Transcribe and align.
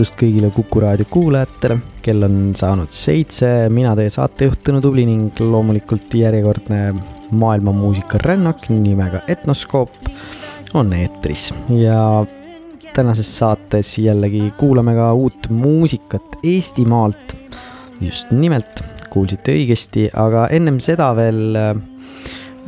õhtust 0.00 0.16
kõigile 0.16 0.48
Kuku 0.48 0.80
raadio 0.80 1.04
kuulajatele, 1.12 1.74
kell 2.00 2.24
on 2.24 2.54
saanud 2.56 2.88
seitse, 2.88 3.68
mina 3.68 3.90
teie 3.98 4.08
saatejuht 4.08 4.62
Tõnu 4.64 4.78
Tubli 4.80 5.02
ning 5.04 5.42
loomulikult 5.44 6.14
järjekordne 6.16 6.78
maailmamuusika 7.36 8.22
rännak 8.24 8.70
nimega 8.72 9.20
Etnoskoop 9.28 10.08
on 10.80 10.94
eetris 10.96 11.50
ja 11.76 12.24
tänases 12.96 13.34
saates 13.42 13.92
jällegi 14.00 14.54
kuulame 14.56 14.96
ka 14.96 15.12
uut 15.12 15.50
muusikat 15.52 16.40
Eestimaalt. 16.40 17.36
just 18.00 18.32
nimelt, 18.32 18.80
kuulsite 19.12 19.52
õigesti, 19.52 20.08
aga 20.16 20.48
ennem 20.48 20.80
seda 20.80 21.12
veel 21.12 21.58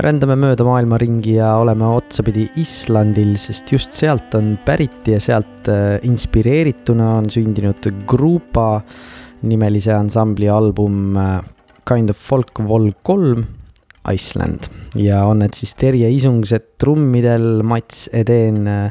rändame 0.01 0.37
mööda 0.41 0.65
maailma 0.65 0.97
ringi 1.01 1.37
ja 1.37 1.53
oleme 1.61 1.89
otsapidi 1.99 2.47
Islandil, 2.61 3.35
sest 3.41 3.73
just 3.73 3.97
sealt 3.97 4.35
on 4.39 4.55
pärit 4.65 5.09
ja 5.11 5.19
sealt 5.21 5.69
äh, 5.69 5.99
inspireerituna 6.07 7.17
on 7.19 7.29
sündinud 7.33 7.89
Grupa 8.09 8.83
nimelise 9.49 9.93
ansambli 9.97 10.49
album 10.49 11.17
äh, 11.17 11.43
Kind 11.89 12.11
of 12.11 12.17
Folk 12.17 12.63
Vol 12.69 12.93
kolm 13.03 13.45
Iceland. 14.09 14.71
Ja 14.99 15.27
on 15.29 15.43
need 15.43 15.55
siis 15.55 15.75
Terje 15.79 16.11
Isungsed 16.11 16.75
trummidel, 16.81 17.63
Mats 17.67 18.09
Edeen 18.13 18.67
äh, 18.67 18.89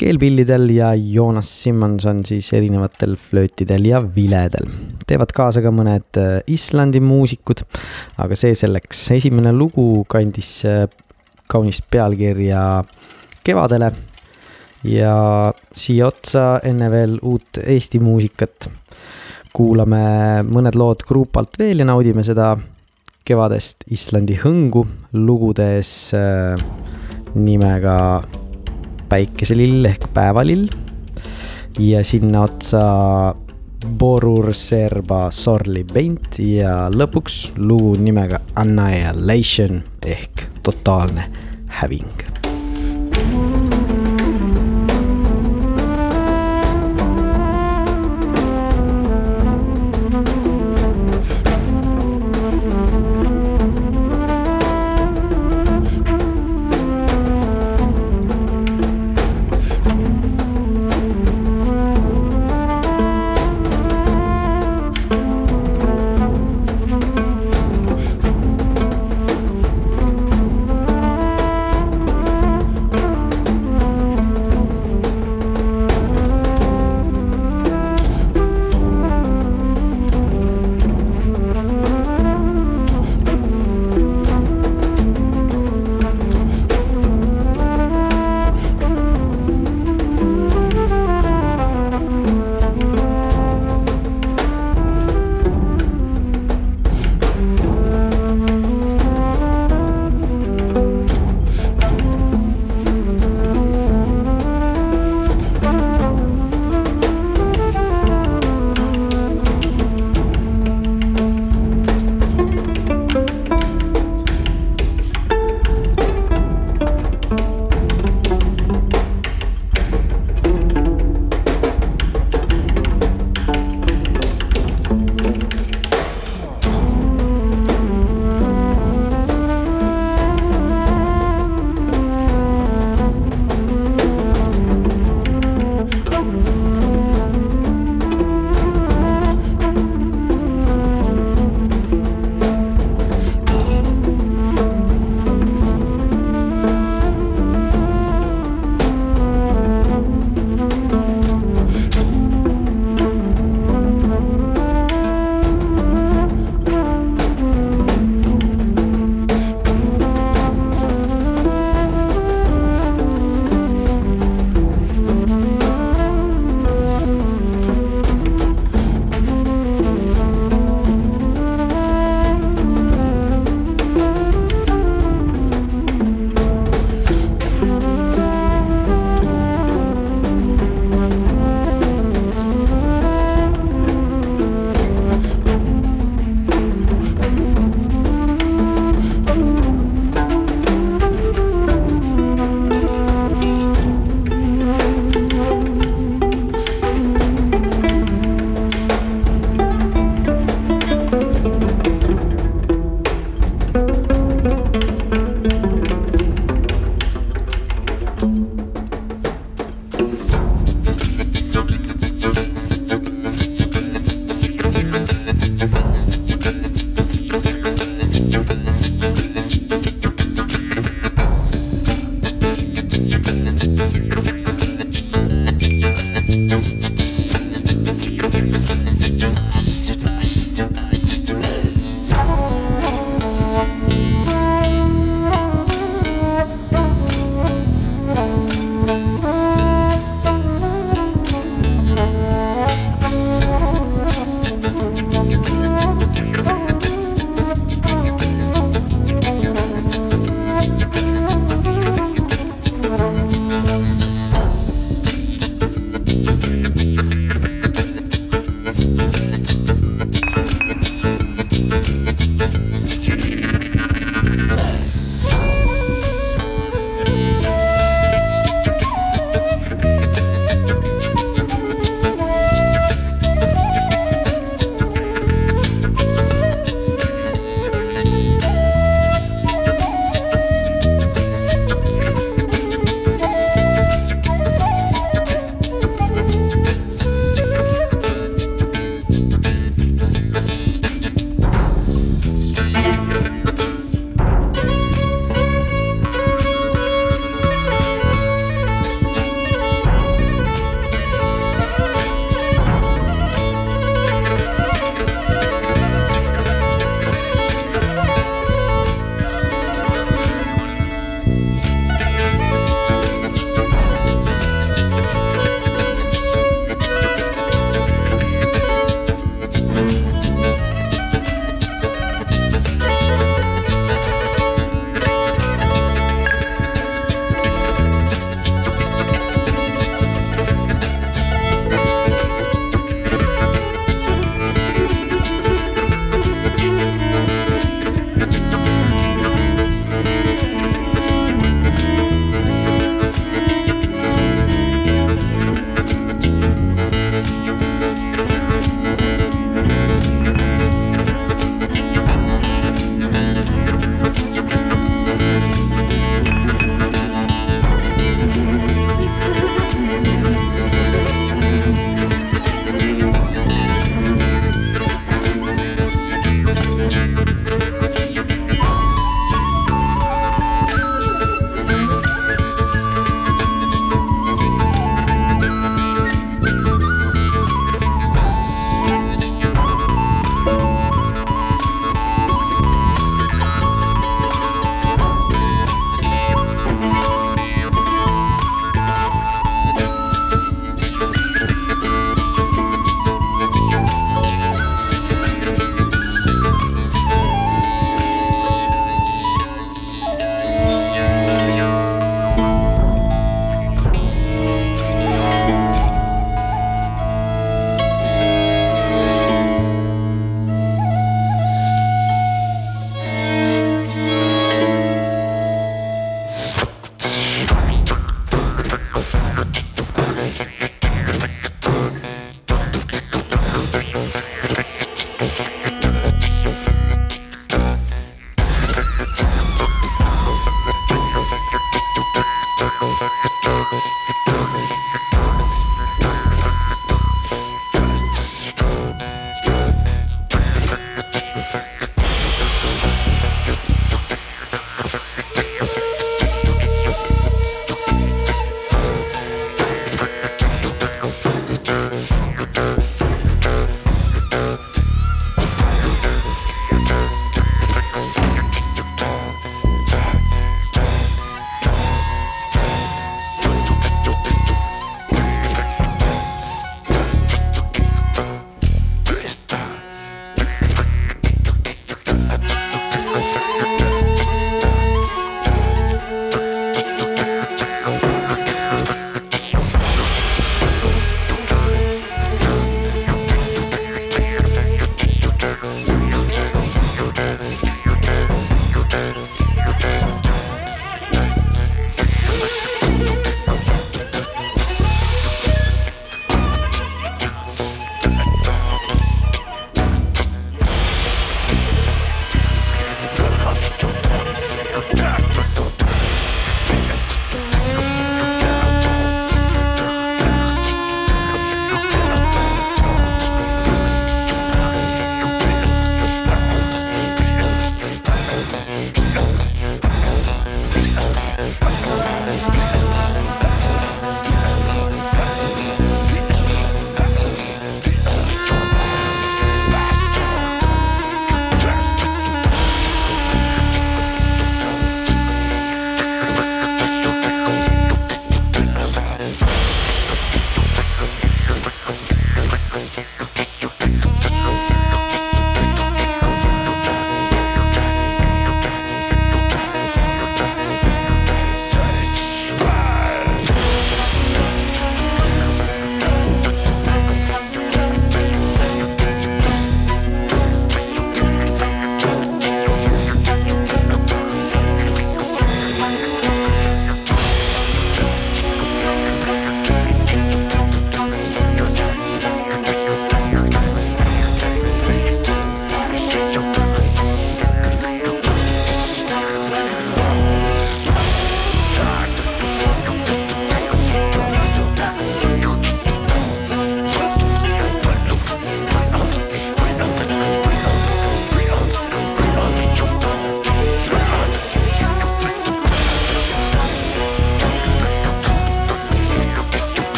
keelpillidel 0.00 0.70
ja 0.72 0.94
Joonas 0.94 1.50
Simmonson 1.62 2.22
siis 2.24 2.48
erinevatel 2.56 3.16
flöötidel 3.20 3.84
ja 3.84 4.00
viledel. 4.14 4.68
teevad 5.06 5.34
kaasa 5.36 5.60
ka 5.60 5.72
mõned 5.74 6.16
äh, 6.20 6.38
Islandi 6.48 7.02
muusikud, 7.04 7.60
aga 8.22 8.38
see 8.38 8.54
selleks. 8.56 9.10
esimene 9.18 9.52
lugu 9.52 10.04
kandis 10.08 10.64
äh, 10.64 10.86
kaunist 11.50 11.84
pealkirja 11.90 12.62
Kevadele 13.44 13.92
ja 14.88 15.14
siia 15.76 16.08
otsa 16.08 16.46
enne 16.64 16.90
veel 16.90 17.18
uut 17.20 17.60
Eesti 17.66 18.00
muusikat 18.00 18.70
kuulame 19.52 20.02
mõned 20.48 20.80
lood 20.80 21.04
Grupalt 21.08 21.60
veel 21.60 21.84
ja 21.84 21.90
naudime 21.92 22.24
seda 22.24 22.54
kevadest 23.28 23.84
Islandi 23.92 24.38
hõngu 24.40 24.86
lugudes 25.12 26.14
äh, 26.16 26.68
nimega 27.34 27.98
päikeselill 29.10 29.84
ehk 29.90 30.08
päevalill 30.14 30.68
ja 31.78 32.04
sinna 32.04 32.44
otsa 32.46 32.82
Borur 33.98 34.52
Serba 34.54 35.30
Sorli 35.34 35.84
Paint 35.84 36.38
ja 36.44 36.88
lõpuks 36.92 37.40
lugu 37.58 37.94
nimega 37.98 38.42
Annihilation 38.60 39.82
ehk 40.06 40.46
totaalne 40.62 41.30
häving 41.80 42.39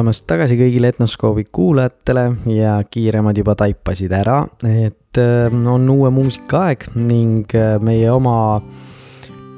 tulemast 0.00 0.24
tagasi 0.24 0.56
kõigile 0.56 0.88
Etnoskoobi 0.94 1.42
kuulajatele 1.52 2.22
ja 2.54 2.78
kiiremad 2.88 3.36
juba 3.36 3.52
taipasid 3.60 4.12
ära, 4.16 4.38
et 4.64 5.18
äh, 5.20 5.52
on 5.52 5.84
uue 5.92 6.08
muusika 6.14 6.62
aeg 6.70 6.86
ning 6.96 7.52
äh, 7.52 7.74
meie 7.84 8.08
oma 8.08 8.62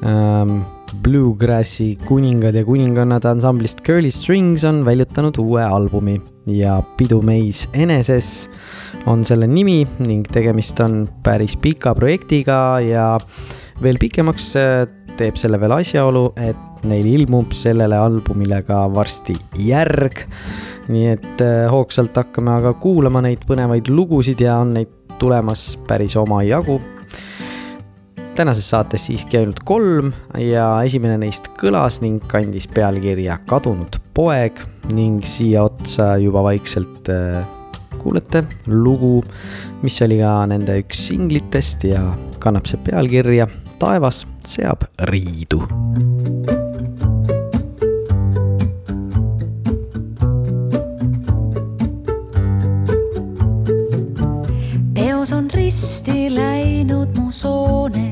ähm, 0.03 0.65
Bluegrassi 1.05 1.93
kuningad 2.09 2.59
ja 2.59 2.65
kuningannad 2.67 3.29
ansamblist 3.31 3.85
Curly 3.87 4.11
Strings 4.11 4.67
on 4.67 4.83
väljutanud 4.85 5.39
uue 5.39 5.63
albumi 5.63 6.19
ja 6.51 6.81
Pidu 6.99 7.21
meis 7.23 7.69
eneses 7.71 8.49
on 9.07 9.23
selle 9.23 9.47
nimi 9.47 9.85
ning 10.03 10.27
tegemist 10.27 10.83
on 10.83 11.05
päris 11.23 11.55
pika 11.55 11.95
projektiga 11.95 12.59
ja 12.83 13.07
veel 13.79 14.03
pikemaks 14.03 14.51
äh, 14.59 14.75
teeb 15.23 15.39
selle 15.39 15.63
veel 15.63 15.79
asjaolu, 15.79 16.33
et 16.35 16.72
neil 16.89 17.07
ilmub 17.07 17.53
sellele 17.57 17.97
albumile 17.99 18.63
ka 18.67 18.85
varsti 18.95 19.37
järg. 19.59 20.25
nii 20.93 21.07
et 21.13 21.45
äh, 21.45 21.69
hoogsalt 21.71 22.17
hakkame 22.19 22.51
aga 22.57 22.73
kuulama 22.83 23.23
neid 23.23 23.45
põnevaid 23.47 23.87
lugusid 23.93 24.41
ja 24.43 24.59
on 24.65 24.75
neid 24.75 24.91
tulemas 25.19 25.79
päris 25.89 26.17
omajagu. 26.17 26.81
tänases 28.35 28.71
saates 28.71 29.07
siiski 29.07 29.39
ainult 29.39 29.61
kolm 29.65 30.13
ja 30.41 30.67
esimene 30.83 31.19
neist 31.21 31.51
kõlas 31.61 32.01
ning 32.03 32.23
kandis 32.27 32.67
pealkirja 32.69 33.39
Kadunud 33.47 34.01
poeg 34.15 34.59
ning 34.97 35.21
siia 35.29 35.67
otsa 35.69 36.17
juba 36.17 36.43
vaikselt 36.43 37.13
äh, 37.13 37.45
kuulete 38.03 38.43
lugu, 38.67 39.23
mis 39.83 40.01
oli 40.03 40.19
ka 40.23 40.35
nende 40.51 40.81
üks 40.83 41.07
singlitest 41.13 41.87
ja 41.93 42.03
kannab 42.43 42.67
see 42.67 42.81
pealkirja 42.89 43.49
Taevas 43.83 44.25
seab 44.47 44.87
riidu 45.11 45.63
risti 55.81 56.29
läinud 56.31 57.17
mu 57.17 57.33
sooned, 57.33 58.12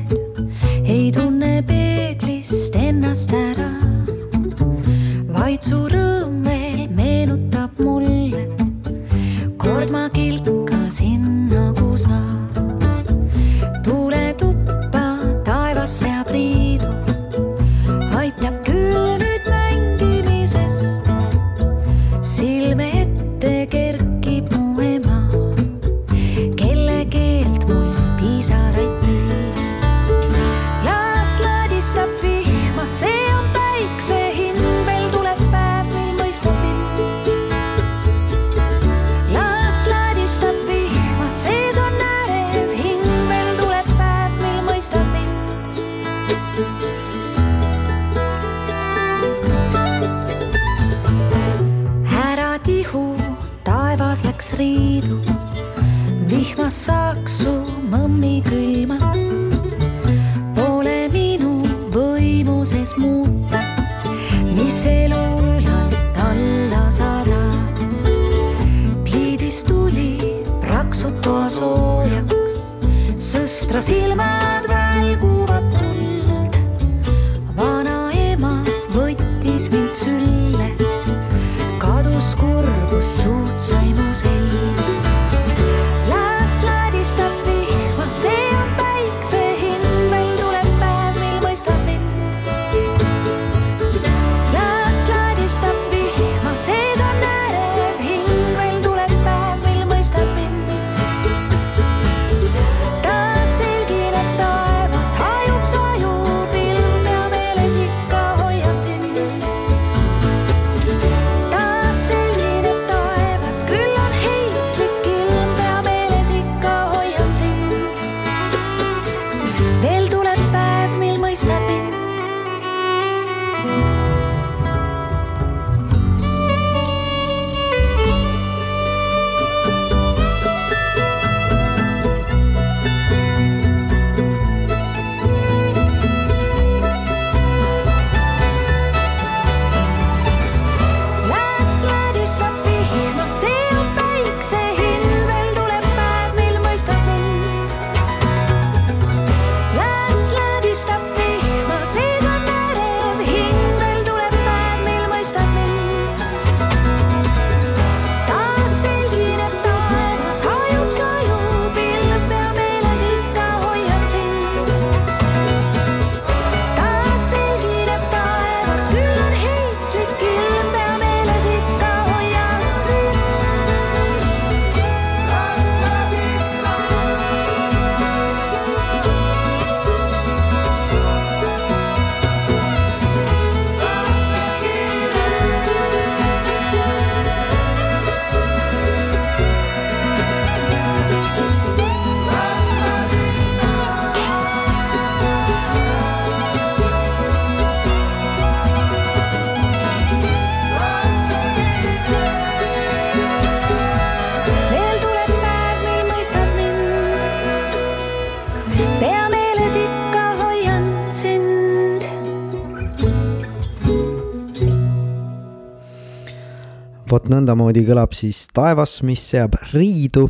vot 217.11 217.27
nõndamoodi 217.31 217.83
kõlab 217.87 218.13
siis 218.15 218.45
taevas, 218.55 219.01
mis 219.03 219.21
seab 219.33 219.57
riidu. 219.73 220.29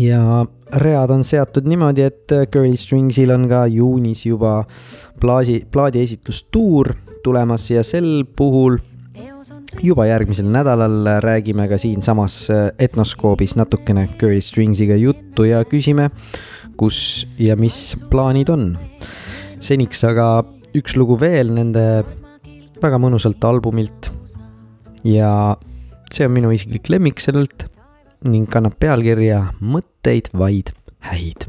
ja 0.00 0.44
read 0.80 1.10
on 1.12 1.24
seatud 1.26 1.66
niimoodi, 1.68 2.06
et 2.06 2.32
Curly 2.52 2.76
Stringsil 2.76 3.30
on 3.34 3.48
ka 3.50 3.66
juunis 3.68 4.24
juba 4.24 4.62
plaasi, 5.20 5.64
plaadiesitustuur 5.70 6.94
tulemas 7.24 7.68
ja 7.70 7.82
sel 7.84 8.24
puhul 8.36 8.78
juba 9.82 10.06
järgmisel 10.06 10.48
nädalal 10.48 11.20
räägime 11.20 11.68
ka 11.68 11.78
siinsamas 11.78 12.48
Etnoskoobis 12.78 13.56
natukene 13.56 14.08
Curly 14.18 14.40
Stringsiga 14.40 14.96
juttu 14.96 15.44
ja 15.50 15.64
küsime, 15.68 16.10
kus 16.76 17.26
ja 17.38 17.56
mis 17.56 17.96
plaanid 18.10 18.48
on. 18.48 18.76
seniks 19.60 20.04
aga 20.04 20.44
üks 20.74 20.96
lugu 20.96 21.20
veel 21.20 21.52
nende 21.52 22.04
väga 22.82 22.98
mõnusalt 23.00 23.44
albumilt 23.44 24.13
ja 25.04 25.56
see 26.12 26.26
on 26.26 26.34
minu 26.34 26.52
isiklik 26.54 26.88
lemmik 26.92 27.20
sellelt 27.22 27.66
ning 28.24 28.48
kannab 28.50 28.78
pealkirja 28.80 29.50
Mõtteid 29.60 30.30
vaid 30.32 30.72
häid. 31.10 31.48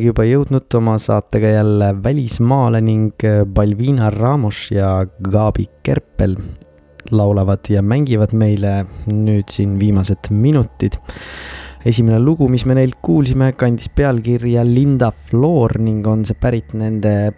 Olemegi 0.00 0.08
juba 0.08 0.24
jõudnud 0.24 0.74
oma 0.78 0.94
saatega 0.96 1.48
jälle 1.52 1.90
välismaale 2.02 2.80
ning 2.80 3.20
Balvina 3.52 4.08
Ramos 4.10 4.70
ja 4.72 5.04
Gabi 5.04 5.66
Kerpel 5.82 6.36
laulavad 7.10 7.68
ja 7.68 7.82
mängivad 7.82 8.32
meile 8.32 8.86
nüüd 9.06 9.50
siin 9.50 9.78
viimased 9.78 10.30
minutid. 10.30 10.96
esimene 11.84 12.18
lugu, 12.18 12.48
mis 12.48 12.64
me 12.64 12.74
neilt 12.74 12.96
kuulsime, 13.02 13.52
kandis 13.52 13.88
pealkirja 13.88 14.64
Linda 14.64 15.10
Floor 15.10 15.78
ning 15.78 16.06
on 16.06 16.24
see 16.24 16.34
pärit 16.34 16.72
nende 16.72 17.32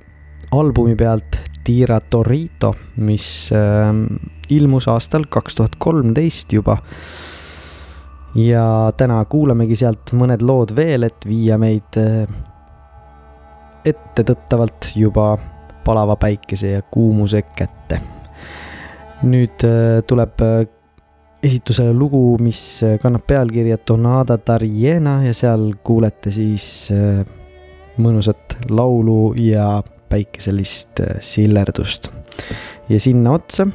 albumi 0.52 0.94
pealt 0.94 1.40
Tira 1.64 2.00
Torito, 2.00 2.74
mis 2.96 3.50
äh, 3.50 3.90
ilmus 4.50 4.86
aastal 4.88 5.26
kaks 5.26 5.54
tuhat 5.54 5.76
kolmteist 5.78 6.52
juba 6.52 6.78
ja 8.34 8.92
täna 8.96 9.24
kuulamegi 9.24 9.76
sealt 9.76 10.14
mõned 10.14 10.42
lood 10.42 10.76
veel, 10.76 11.10
et 11.10 11.26
viia 11.26 11.58
meid 11.58 11.98
äh, 11.98 12.26
ettetõttavalt 13.84 14.92
juba 14.96 15.36
palava 15.84 16.16
päikese 16.16 16.76
ja 16.76 16.82
kuumuse 16.82 17.42
kätte. 17.42 18.00
nüüd 19.22 19.62
äh, 19.64 20.02
tuleb 20.06 20.40
äh, 20.42 20.66
esitusele 21.42 21.92
lugu, 21.94 22.38
mis 22.42 22.82
kannab 23.02 23.26
pealkirja 23.26 23.78
Tonada 23.78 24.38
Tariena 24.38 25.22
ja 25.24 25.34
seal 25.34 25.72
kuulete 25.82 26.30
siis 26.30 26.90
mõnusat 27.98 28.56
laulu 28.70 29.34
ja 29.38 29.82
päikeselist 30.08 31.02
sillerdust. 31.20 32.12
ja 32.88 33.00
sinna 33.00 33.34
otsa 33.34 33.66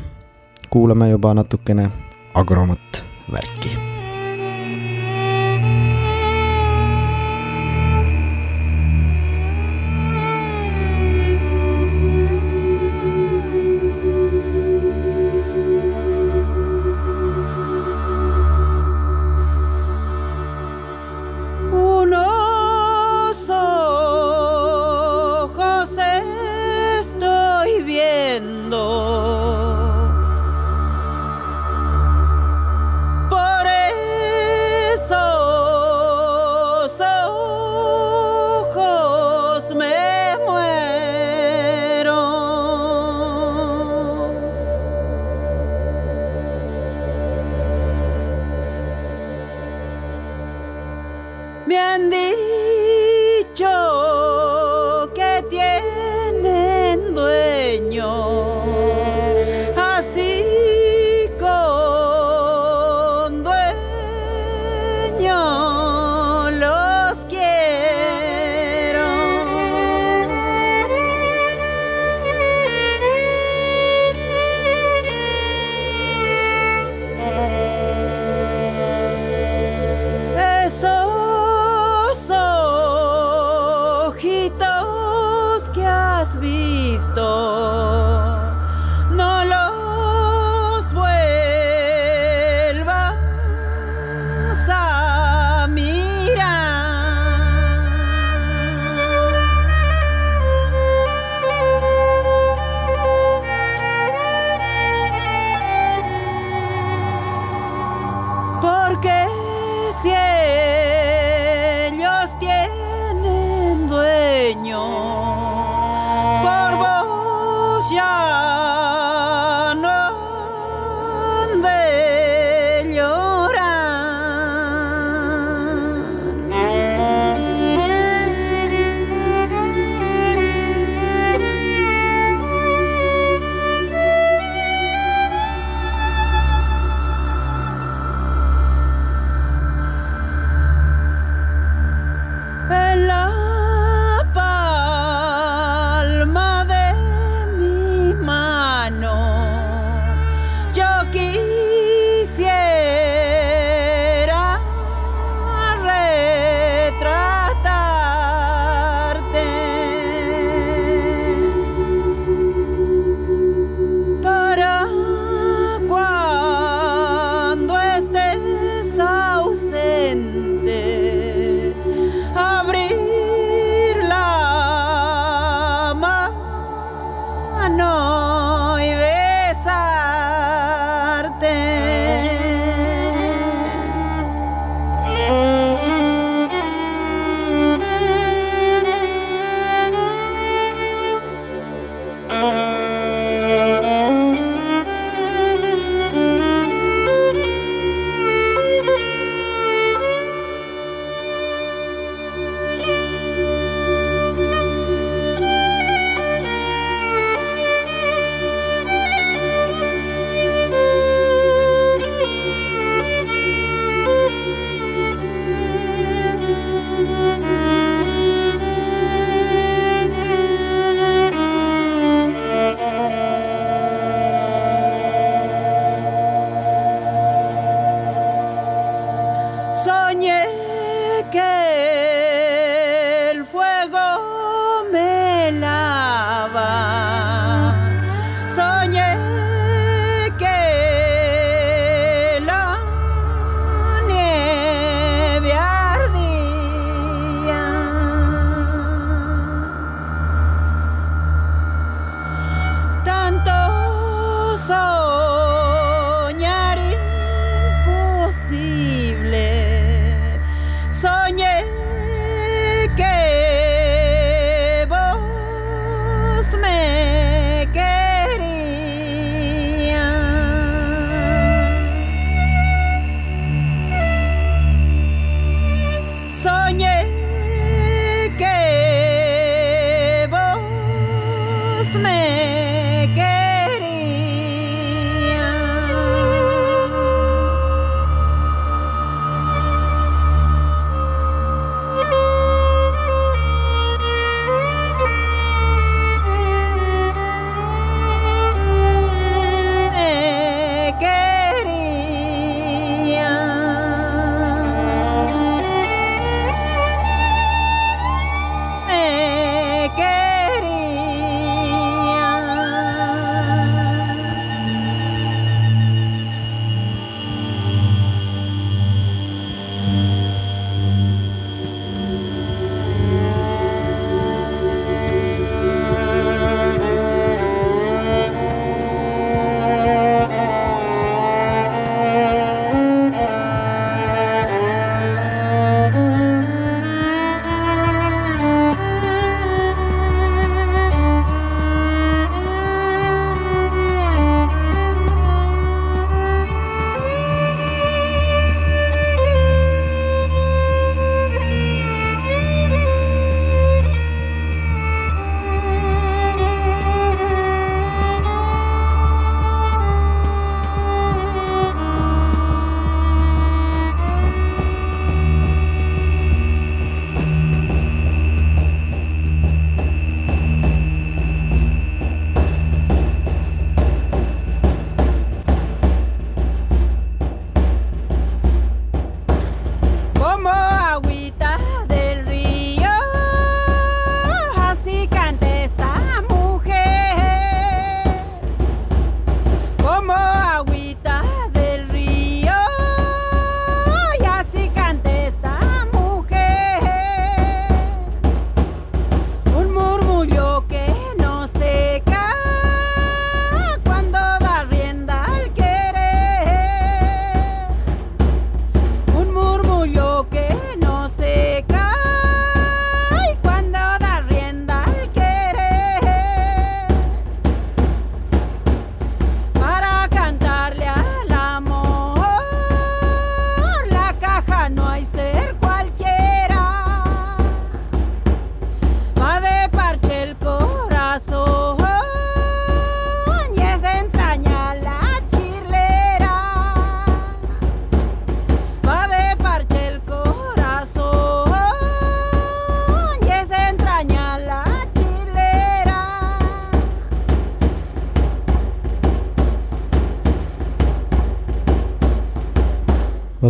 kuulame 0.69 1.09
juba 1.09 1.33
natukene 1.33 1.91
agromat 2.33 3.03
värki 3.31 3.86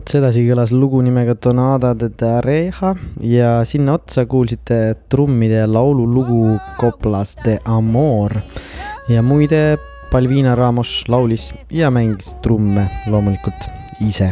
ots 0.07 0.15
edasi 0.21 0.45
kõlas 0.47 0.71
lugu 0.71 1.01
nimega 1.03 1.33
Donada 1.43 1.89
de 1.91 2.07
Tareja 2.15 2.93
ja 3.27 3.49
sinna 3.67 3.97
otsa 3.97 4.23
kuulsite 4.23 4.77
trummide 5.11 5.65
laululugu 5.67 6.53
Coplas 6.79 7.33
de 7.43 7.57
Amor. 7.67 8.31
ja 9.11 9.19
muide, 9.21 9.75
Palvina 10.07 10.55
Ramos 10.55 11.03
laulis 11.11 11.49
ja 11.69 11.91
mängis 11.91 12.37
trumme 12.39 12.87
loomulikult 13.11 13.67
ise. 13.99 14.31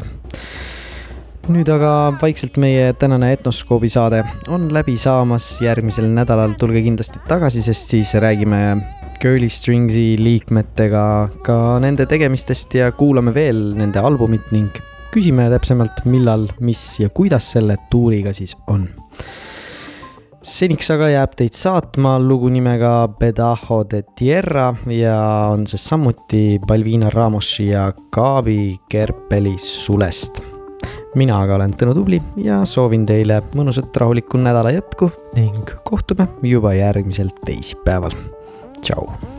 nüüd 1.51 1.67
aga 1.67 2.15
vaikselt 2.21 2.55
meie 2.55 2.93
tänane 2.93 3.33
Etnoskoobi 3.35 3.91
saade 3.91 4.23
on 4.47 4.71
läbi 4.71 4.95
saamas, 4.95 5.59
järgmisel 5.59 6.07
nädalal 6.07 6.55
tulge 6.55 6.87
kindlasti 6.87 7.19
tagasi, 7.27 7.59
sest 7.61 7.91
siis 7.91 8.15
räägime 8.15 8.79
Girly 9.19 9.51
Stringsi 9.51 10.15
liikmetega 10.23 11.05
ka 11.43 11.61
nende 11.83 12.07
tegemistest 12.07 12.79
ja 12.79 12.93
kuulame 12.95 13.35
veel 13.35 13.73
nende 13.75 13.99
albumit 13.99 14.53
ning 14.55 14.71
küsime 15.15 15.45
täpsemalt, 15.51 16.03
millal, 16.11 16.49
mis 16.59 16.81
ja 16.99 17.09
kuidas 17.13 17.47
selle 17.55 17.77
tuuriga 17.91 18.33
siis 18.35 18.55
on. 18.67 18.87
seniks 20.45 20.91
aga 20.93 21.07
jääb 21.09 21.37
teid 21.39 21.55
saatma 21.57 22.17
lugu 22.21 22.51
nimega 22.53 23.07
Pedajo 23.19 23.79
de 23.89 24.03
Tierra 24.15 24.73
ja 24.91 25.15
on 25.53 25.63
see 25.67 25.79
samuti 25.81 26.41
Balvina 26.67 27.09
Ramosi 27.09 27.69
ja 27.71 27.87
Kaavi 28.11 28.75
Kerpeli 28.89 29.55
sulest. 29.57 30.41
mina 31.15 31.39
aga 31.41 31.55
olen 31.55 31.77
Tõnu 31.79 31.93
Tubli 31.95 32.19
ja 32.43 32.65
soovin 32.65 33.05
teile 33.05 33.39
mõnusat 33.55 33.95
rahulikku 33.95 34.37
nädala 34.37 34.75
jätku 34.75 35.09
ning 35.35 35.71
kohtume 35.87 36.27
juba 36.43 36.75
järgmisel 36.75 37.31
teisipäeval. 37.45 38.11
tšau 38.81 39.34